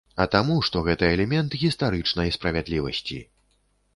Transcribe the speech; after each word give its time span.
А 0.23 0.25
таму, 0.35 0.55
што 0.67 0.81
гэта 0.87 1.09
элемент 1.17 1.57
гістарычнай 1.65 2.33
справядлівасці. 2.39 3.21